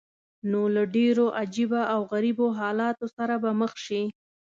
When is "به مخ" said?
3.43-3.73